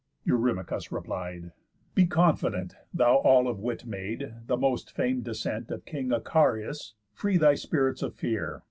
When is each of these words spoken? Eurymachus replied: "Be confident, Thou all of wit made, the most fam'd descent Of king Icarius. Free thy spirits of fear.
Eurymachus 0.25 0.91
replied: 0.91 1.51
"Be 1.93 2.07
confident, 2.07 2.73
Thou 2.91 3.17
all 3.17 3.47
of 3.47 3.59
wit 3.59 3.85
made, 3.85 4.33
the 4.47 4.57
most 4.57 4.89
fam'd 4.91 5.25
descent 5.25 5.69
Of 5.69 5.85
king 5.85 6.09
Icarius. 6.11 6.93
Free 7.13 7.37
thy 7.37 7.53
spirits 7.53 8.01
of 8.01 8.15
fear. 8.15 8.59